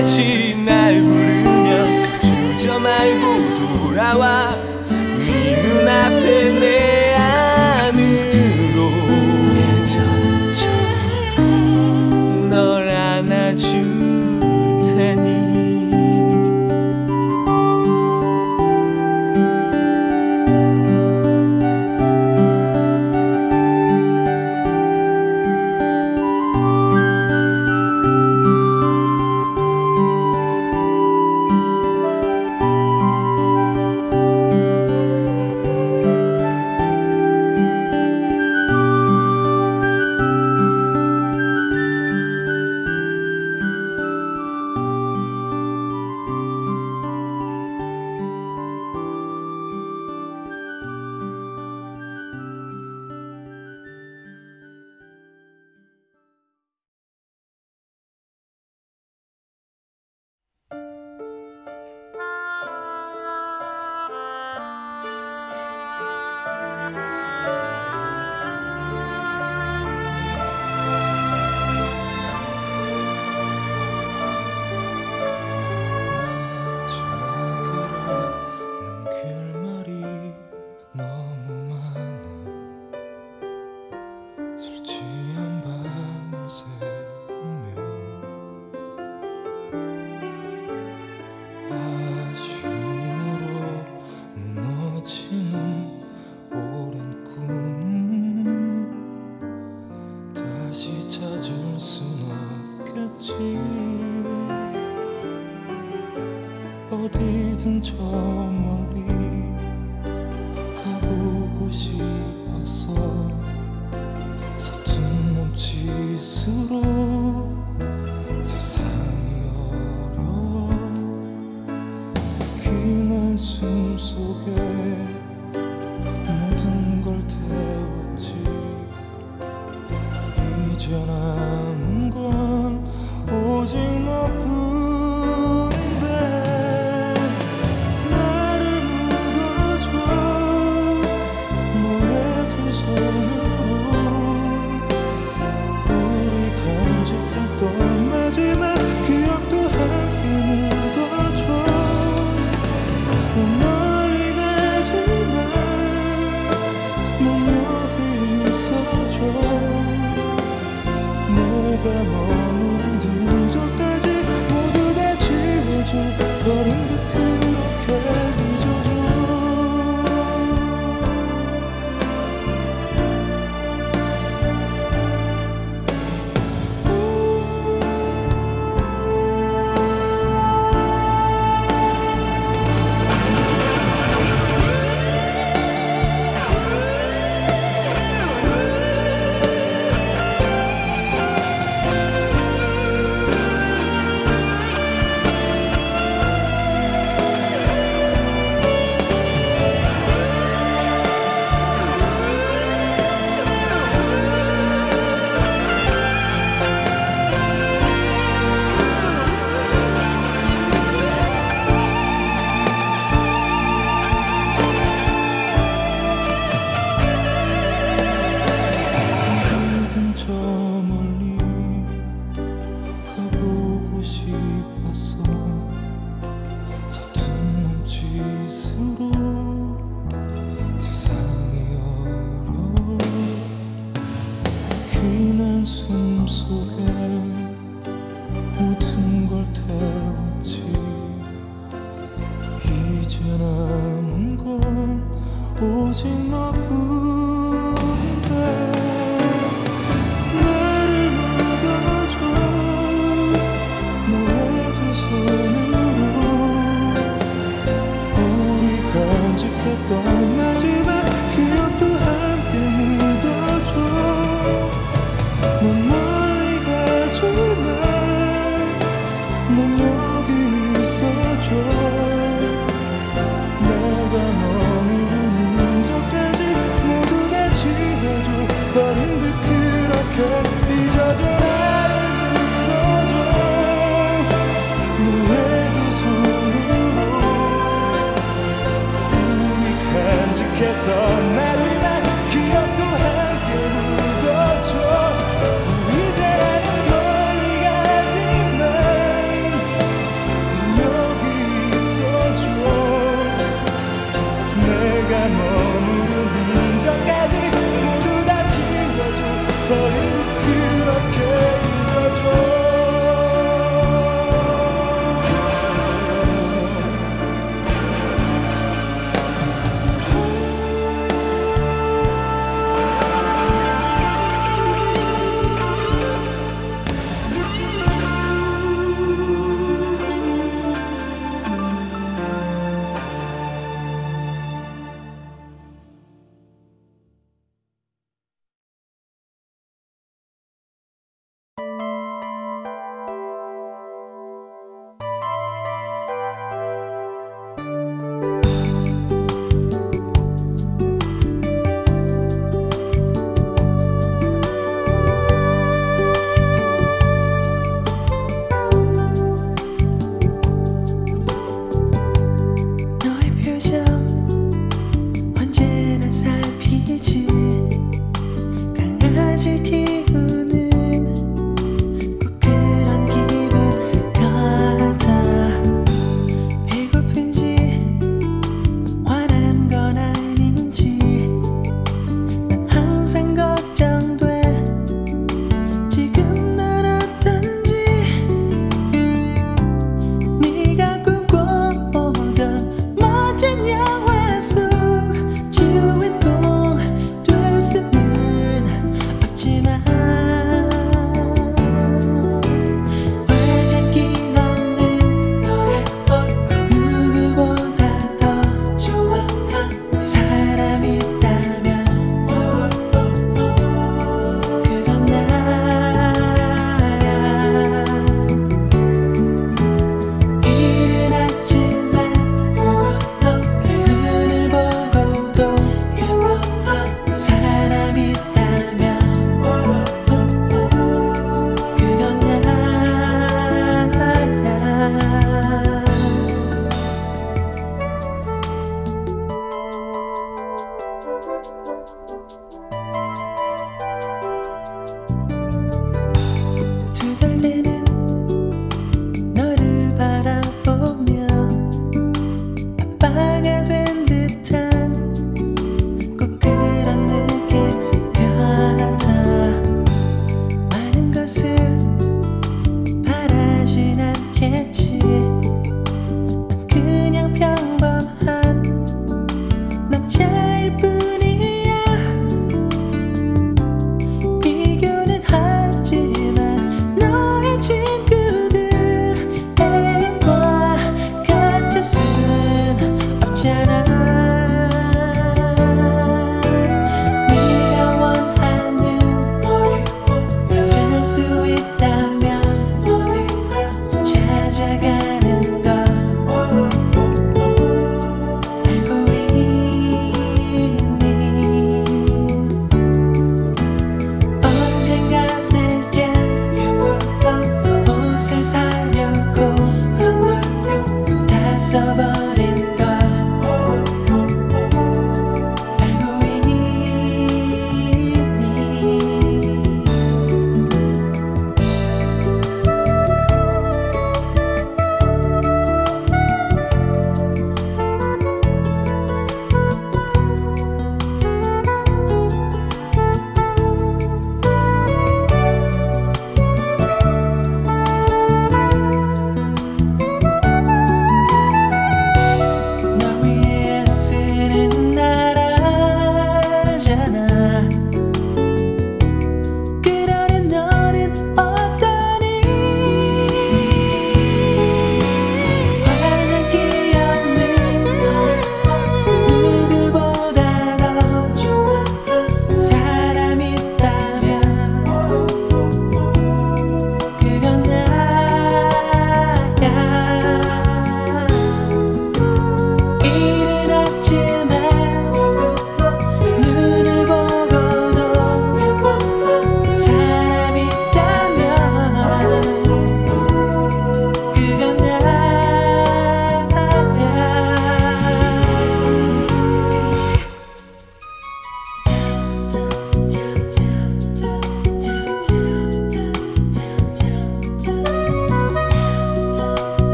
[0.00, 4.49] 다시 날 부르면 주저 말고 돌아와.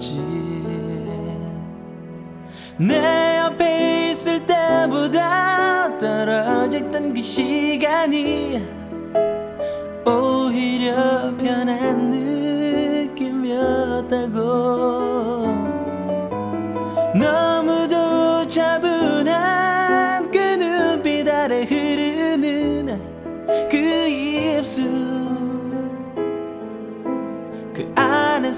[0.00, 0.16] 있지
[2.78, 8.66] 내 옆에 있을 때보다 떨어졌던 그 시간이
[10.06, 12.10] 오히려 편한
[13.10, 13.80] 느낌이었다고.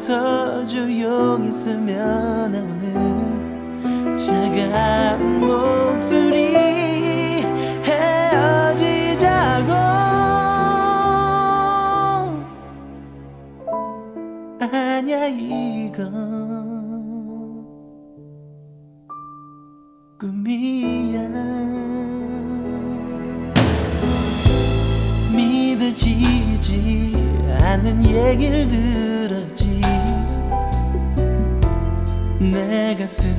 [0.03, 6.57] 서 조용히 스며 나오는 차가운 목소리
[7.85, 9.73] 헤어지자고.
[14.59, 16.11] 아니야 이건
[20.19, 21.29] 꿈이야.
[25.37, 27.15] 믿어지지
[27.61, 29.12] 않는 얘길들
[32.51, 33.39] 내 가슴은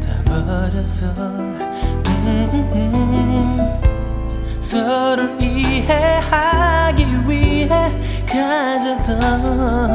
[0.00, 1.06] 다 버렸어
[2.26, 3.58] 음,
[4.60, 7.68] 서로 이해하기 위해
[8.26, 9.88] 가졌던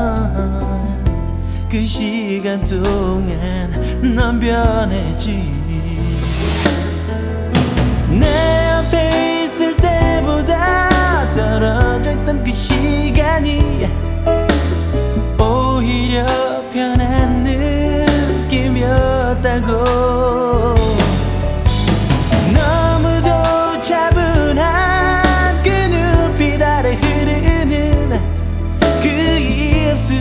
[1.69, 3.71] 그 시간 동안
[4.15, 5.51] 넌 변했지.
[8.09, 8.25] 내
[8.69, 10.89] 앞에 있을 때보다
[11.33, 13.87] 떨어져 있던 그 시간이
[15.39, 16.25] 오히려
[16.73, 17.43] 편한
[18.49, 19.69] 느낌이었다고.
[22.51, 28.19] 너무도 차분한 그 눈빛 아래 흐르는
[29.03, 30.17] 그 입술.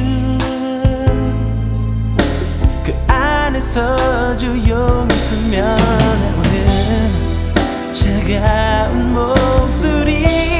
[2.84, 6.52] 그 안에서 조용히 스며 나오는
[7.92, 10.51] 차가운 목소리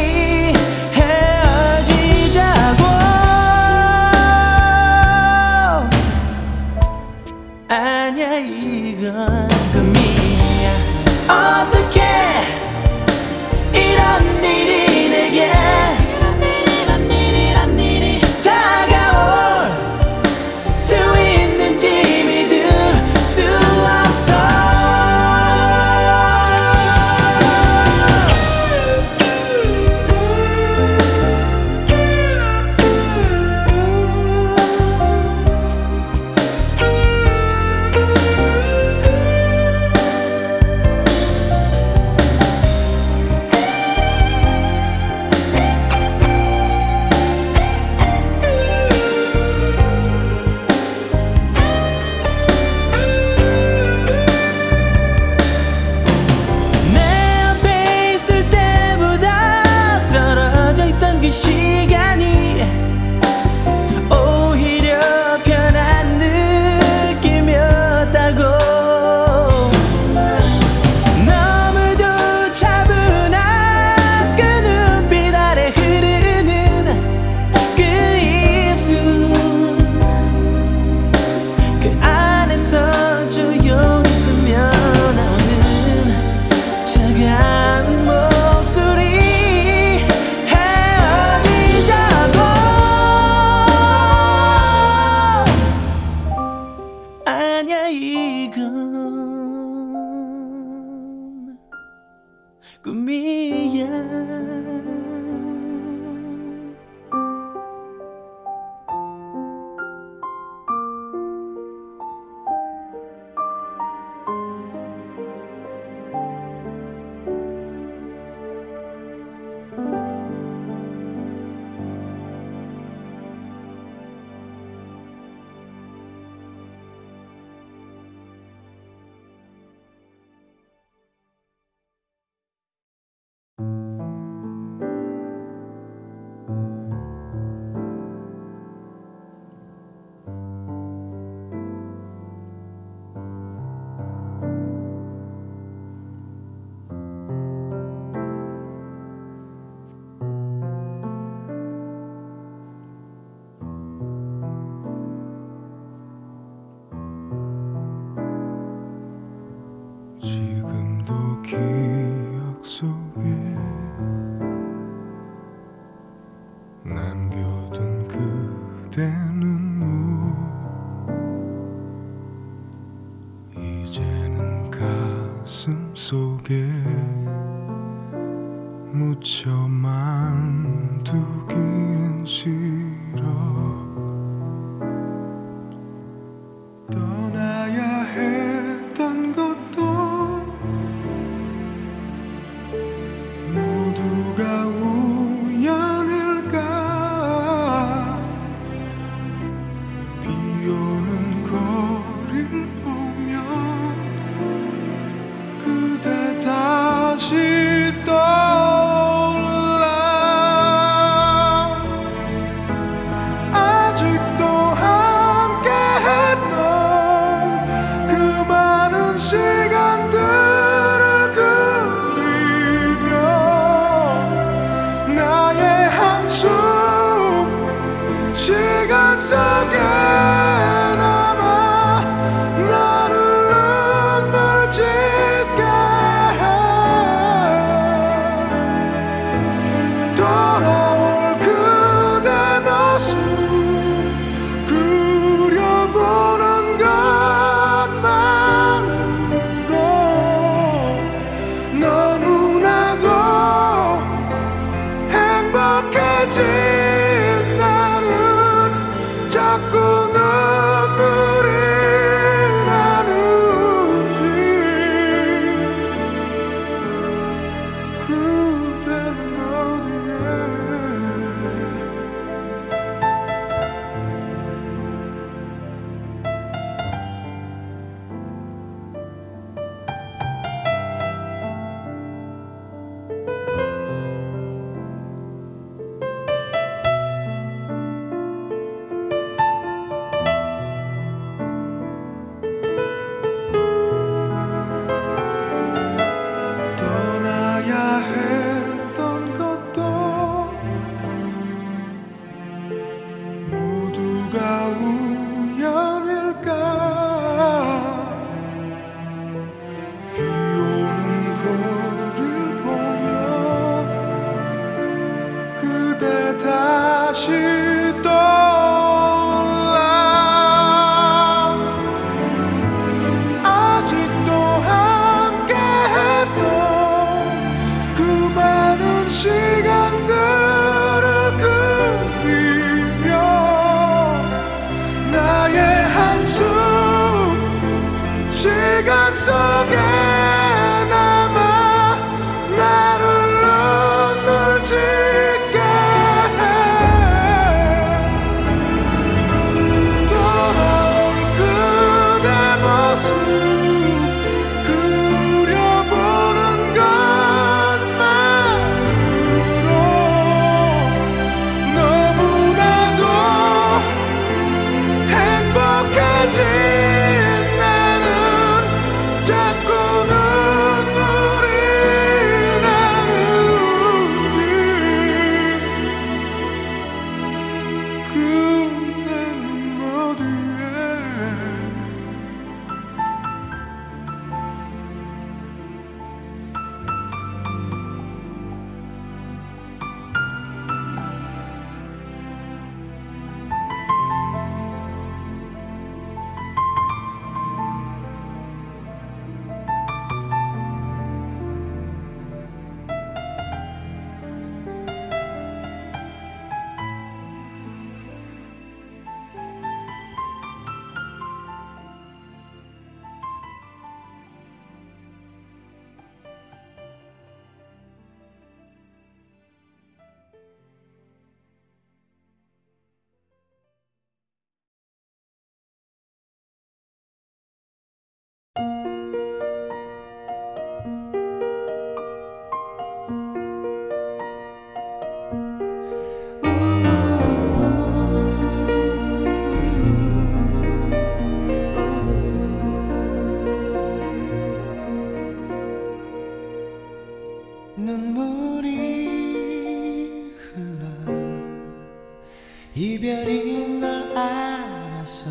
[452.75, 455.31] 이별인 걸 알아서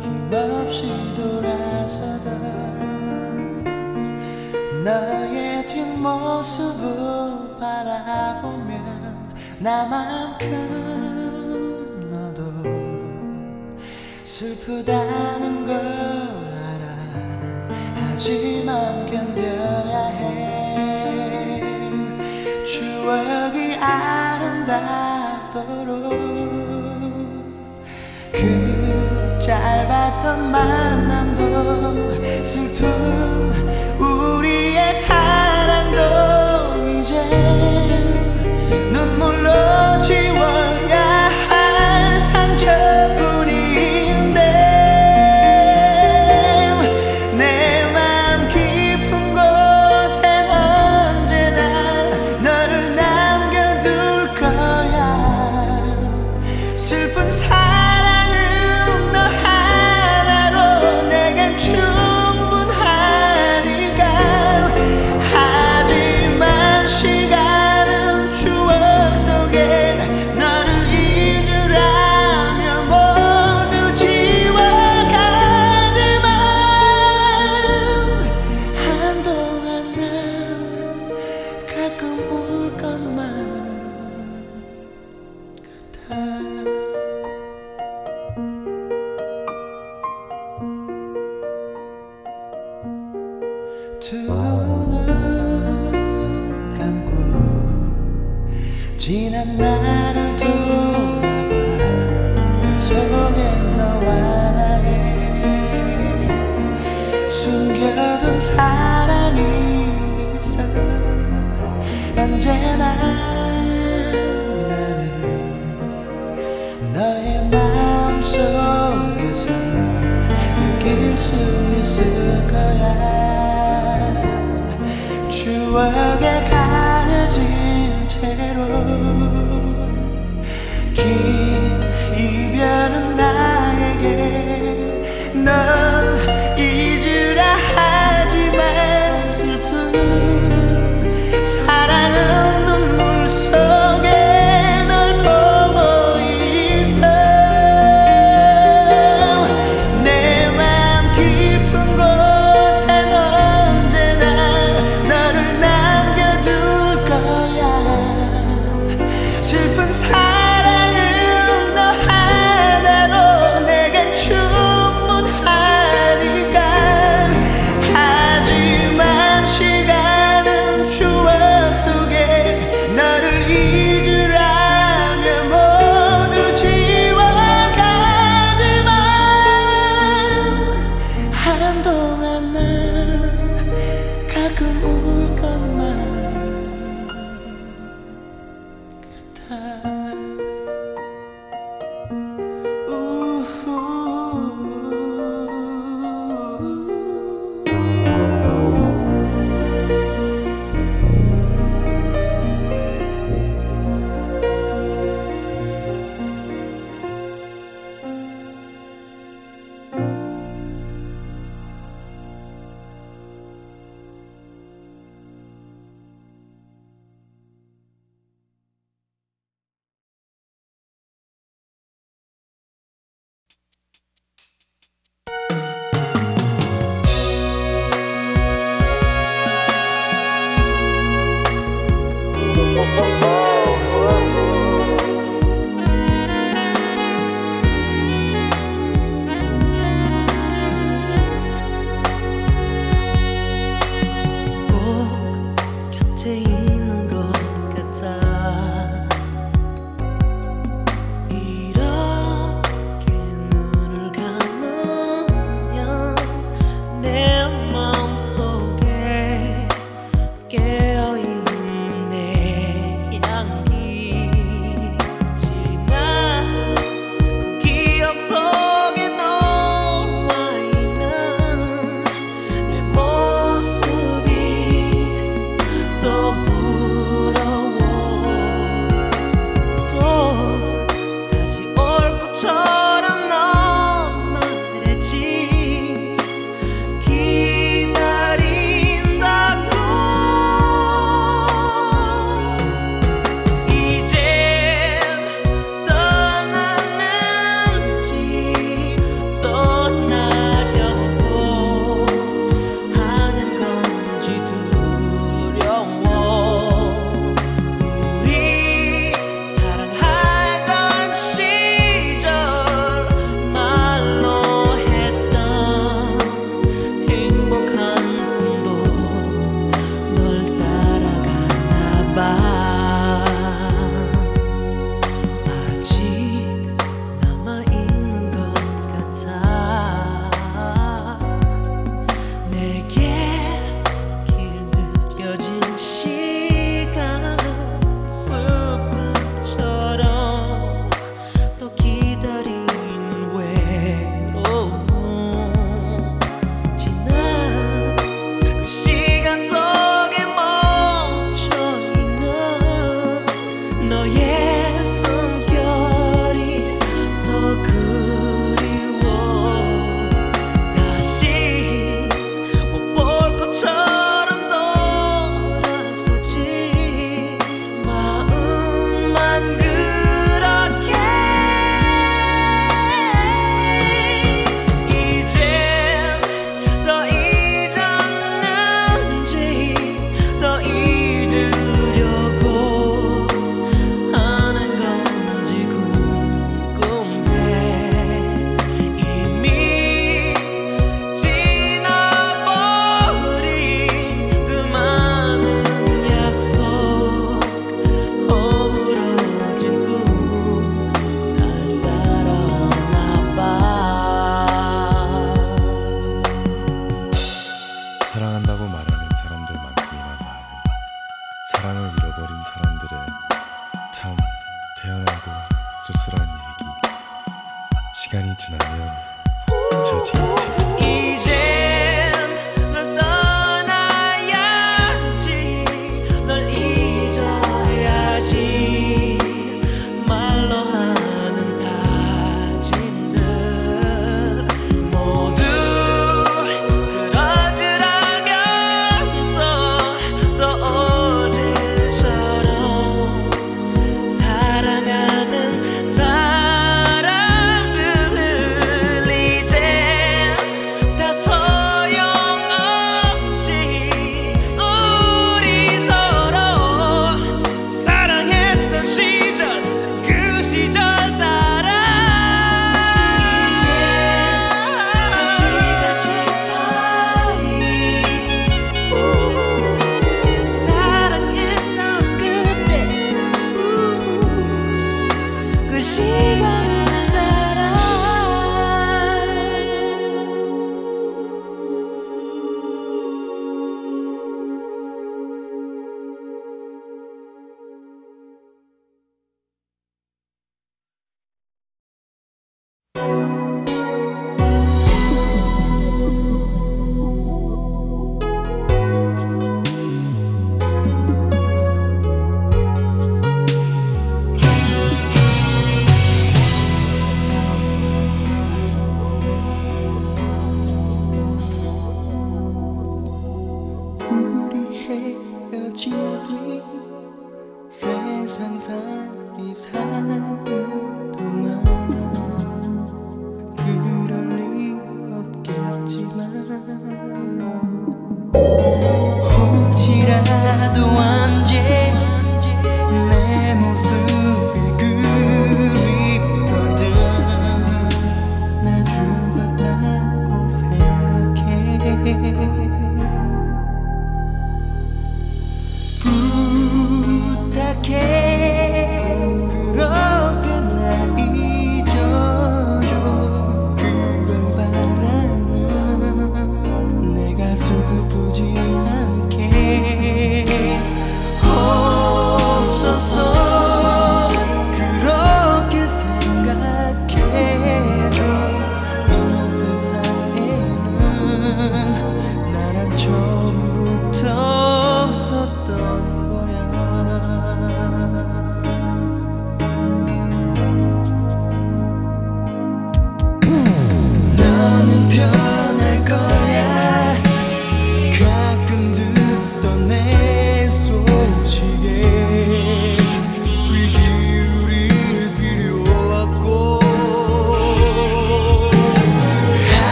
[0.00, 0.84] 힘없이
[1.14, 2.30] 돌아서다
[4.82, 8.80] 너의 뒷모습을 바라보면
[9.58, 10.48] 나만큼
[12.10, 12.40] 너도
[14.24, 16.96] 슬프다는 걸 알아.
[17.94, 21.60] 하지만 견뎌야 해.
[22.64, 23.59] 추억이
[29.50, 32.86] 짧았던 만남도 슬픈
[33.98, 35.49] 우리의 삶.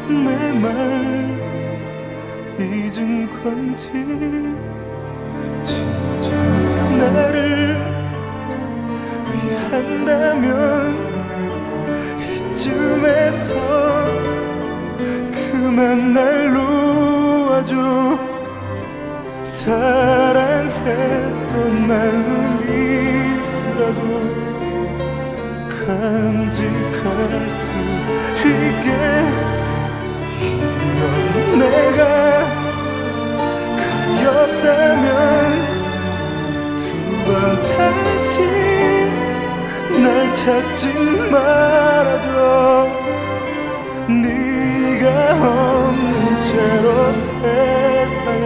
[0.07, 0.65] 내 말
[2.59, 3.89] 잊은 건지
[5.61, 6.29] 진짜
[6.97, 7.77] 나를
[9.33, 10.45] 위한다면
[12.21, 13.51] 이쯤에서
[15.51, 17.73] 그만 날 놓아줘.
[19.43, 20.34] 사랑
[20.85, 22.75] 했던 마음이라도
[25.67, 27.05] 간직할
[27.49, 27.69] 수
[28.47, 28.87] 있게
[30.39, 31.03] 이런
[31.59, 32.01] 내가
[33.81, 35.05] 가였다면
[36.77, 36.83] 두
[37.25, 37.27] 번
[37.63, 38.35] 다시
[40.03, 40.81] 날 찾지
[41.31, 42.29] 말아줘.
[44.07, 48.45] 네가 없는 채로 세상에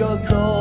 [0.00, 0.59] 날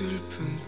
[0.00, 0.59] 슬픈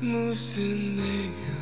[0.00, 1.57] 무슨 내용인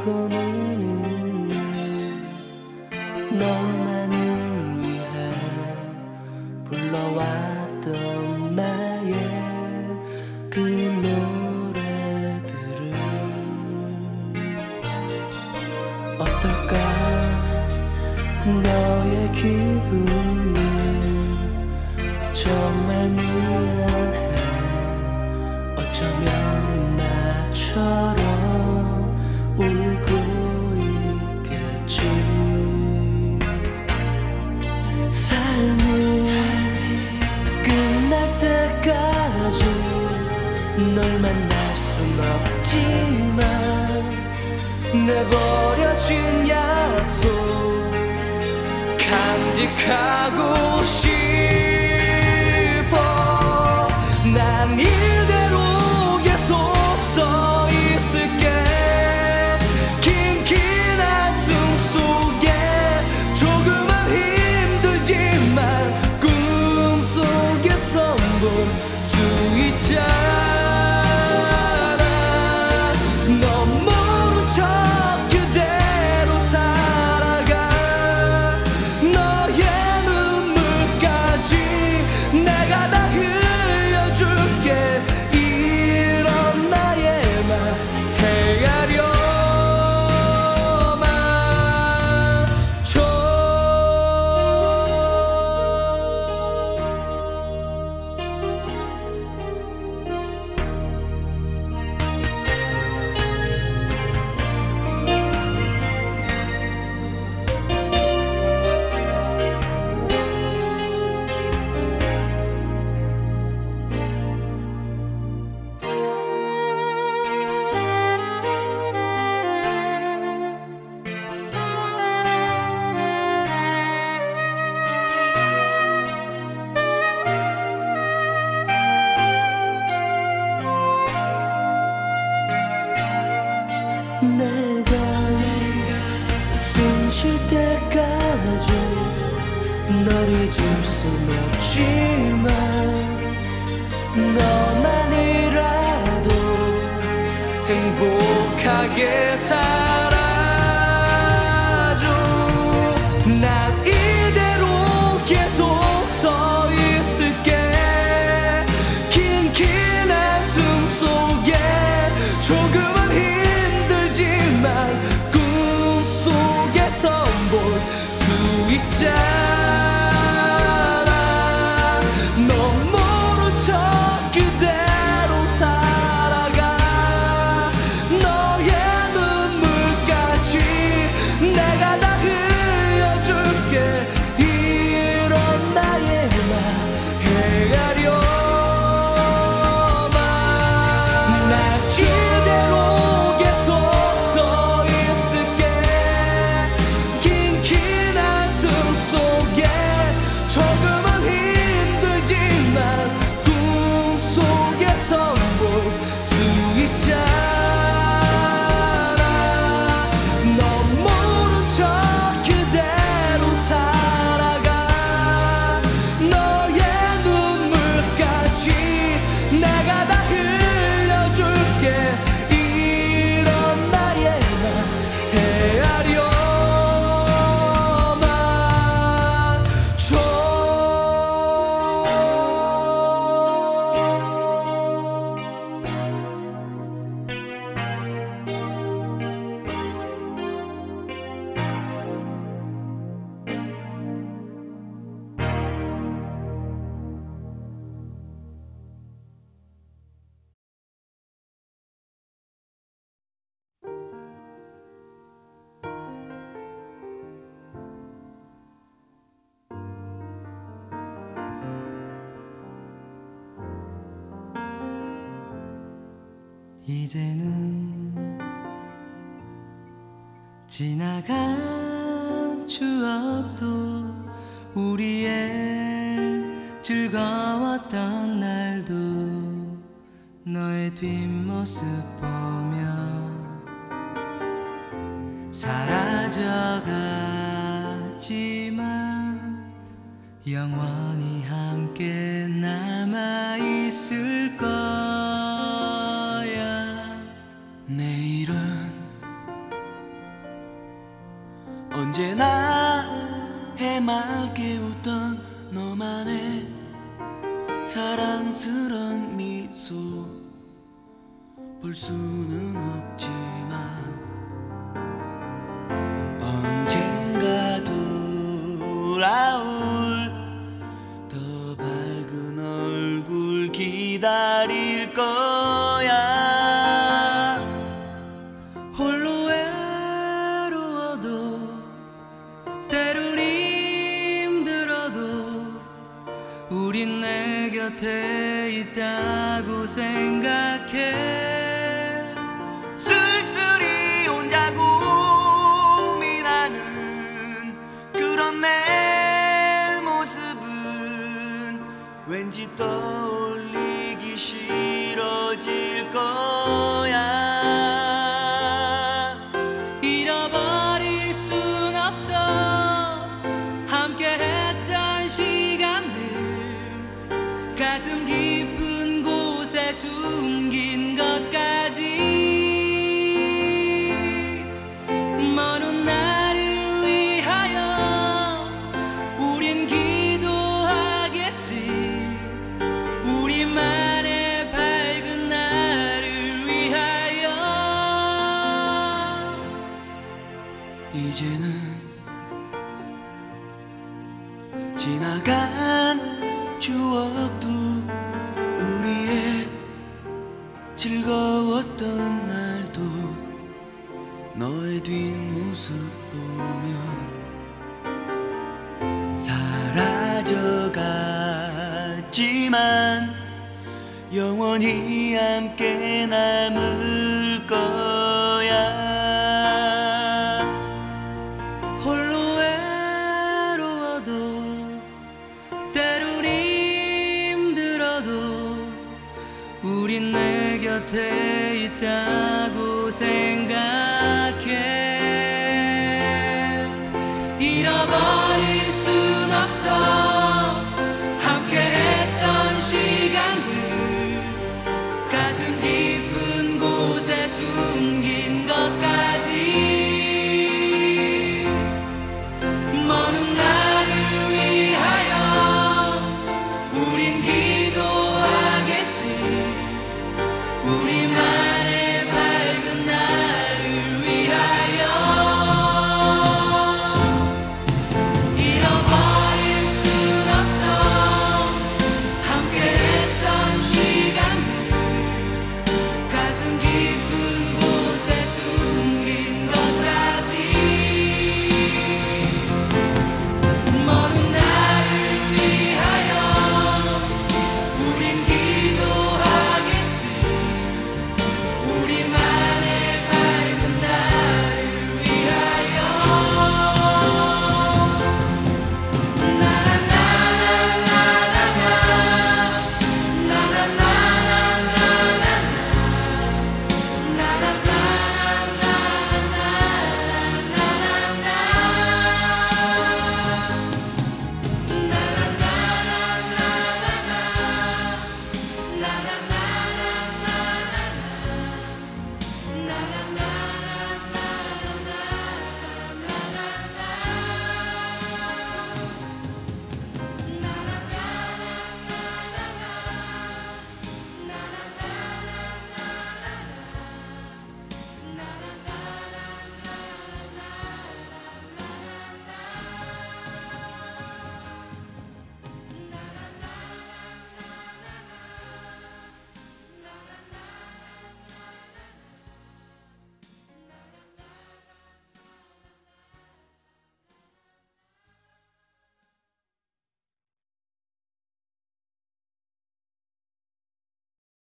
[0.00, 0.39] 듣고